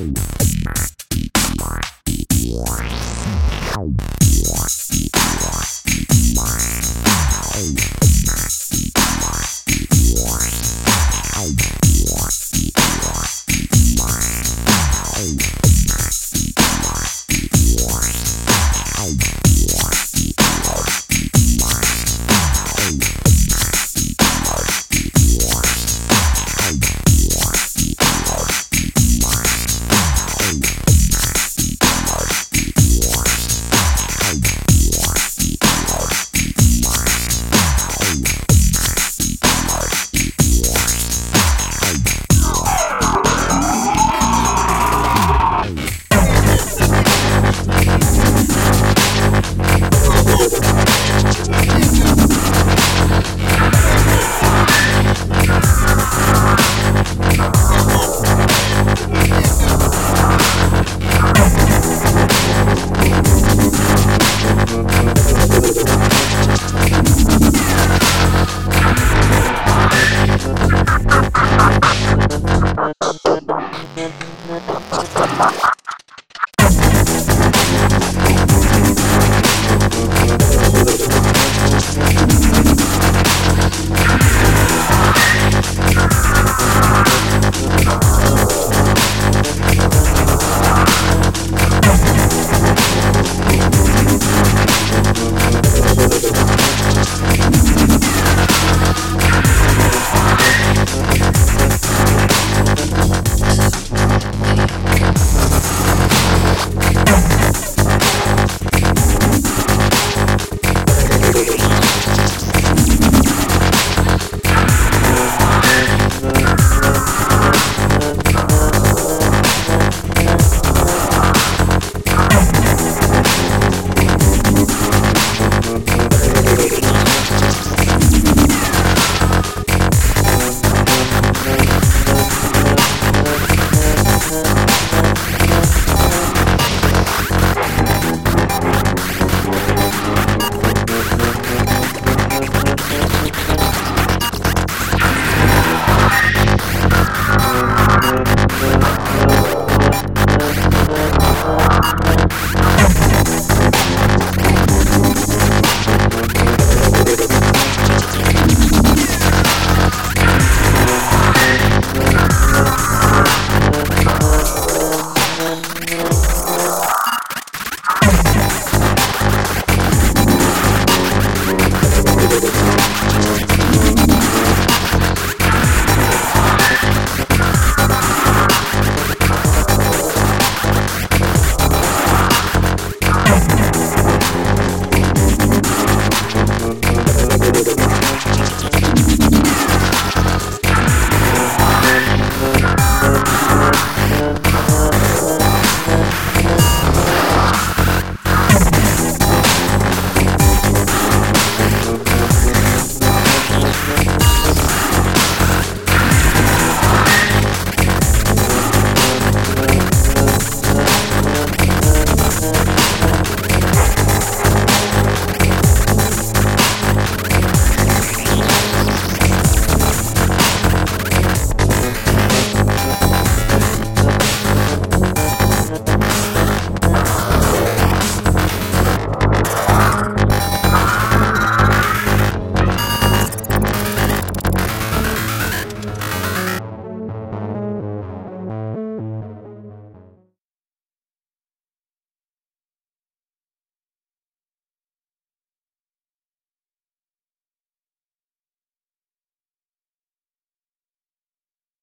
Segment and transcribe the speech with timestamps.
[0.00, 0.47] Oh.